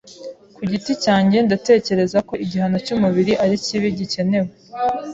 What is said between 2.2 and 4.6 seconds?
ko igihano cyumubiri ari kibi gikenewe.